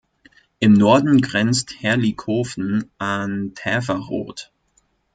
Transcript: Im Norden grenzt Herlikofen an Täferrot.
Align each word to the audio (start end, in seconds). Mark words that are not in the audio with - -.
Im 0.57 0.73
Norden 0.73 1.21
grenzt 1.21 1.83
Herlikofen 1.83 2.89
an 2.97 3.51
Täferrot. 3.53 4.51